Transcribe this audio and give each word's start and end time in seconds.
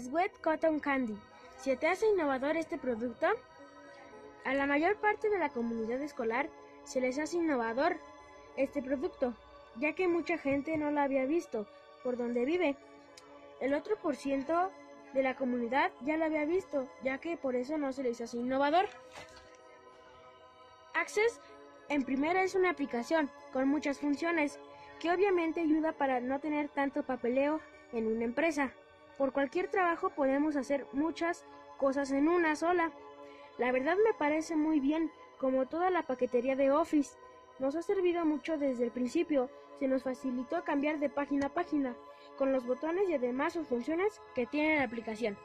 Sweat 0.00 0.32
Cotton 0.40 0.80
Candy. 0.80 1.16
¿Se 1.56 1.76
te 1.76 1.86
hace 1.86 2.08
innovador 2.08 2.56
este 2.56 2.78
producto? 2.78 3.26
A 4.44 4.54
la 4.54 4.66
mayor 4.66 4.96
parte 4.96 5.30
de 5.30 5.38
la 5.38 5.50
comunidad 5.50 6.00
escolar 6.02 6.48
se 6.84 7.00
les 7.00 7.18
hace 7.18 7.36
innovador 7.36 7.96
este 8.56 8.82
producto, 8.82 9.34
ya 9.76 9.94
que 9.94 10.08
mucha 10.08 10.36
gente 10.36 10.76
no 10.76 10.90
lo 10.90 11.00
había 11.00 11.26
visto 11.26 11.66
por 12.02 12.16
donde 12.16 12.44
vive. 12.44 12.76
El 13.60 13.72
otro 13.72 13.96
por 13.96 14.16
ciento 14.16 14.70
de 15.14 15.22
la 15.22 15.36
comunidad 15.36 15.92
ya 16.00 16.16
lo 16.16 16.24
había 16.24 16.44
visto, 16.44 16.88
ya 17.02 17.18
que 17.18 17.36
por 17.36 17.54
eso 17.54 17.78
no 17.78 17.92
se 17.92 18.02
les 18.02 18.20
hace 18.20 18.36
innovador. 18.36 18.86
Access 20.94 21.40
en 21.88 22.02
primera 22.02 22.42
es 22.42 22.54
una 22.54 22.70
aplicación 22.70 23.30
con 23.52 23.68
muchas 23.68 23.98
funciones 23.98 24.58
que 24.98 25.12
obviamente 25.12 25.60
ayuda 25.60 25.92
para 25.92 26.20
no 26.20 26.40
tener 26.40 26.68
tanto 26.68 27.04
papeleo 27.04 27.60
en 27.92 28.06
una 28.06 28.24
empresa. 28.24 28.72
Por 29.18 29.32
cualquier 29.32 29.68
trabajo 29.68 30.10
podemos 30.10 30.56
hacer 30.56 30.86
muchas 30.92 31.44
cosas 31.78 32.10
en 32.10 32.28
una 32.28 32.56
sola. 32.56 32.92
La 33.58 33.70
verdad 33.70 33.96
me 34.04 34.12
parece 34.14 34.56
muy 34.56 34.80
bien, 34.80 35.10
como 35.38 35.66
toda 35.66 35.90
la 35.90 36.02
paquetería 36.02 36.56
de 36.56 36.70
Office. 36.70 37.16
Nos 37.58 37.76
ha 37.76 37.82
servido 37.82 38.24
mucho 38.24 38.58
desde 38.58 38.84
el 38.84 38.90
principio, 38.90 39.48
se 39.78 39.86
nos 39.86 40.02
facilitó 40.02 40.64
cambiar 40.64 40.98
de 40.98 41.08
página 41.08 41.46
a 41.46 41.54
página, 41.54 41.94
con 42.36 42.52
los 42.52 42.66
botones 42.66 43.08
y 43.08 43.14
además 43.14 43.52
sus 43.52 43.68
funciones 43.68 44.20
que 44.34 44.46
tiene 44.46 44.78
la 44.78 44.84
aplicación. 44.84 45.36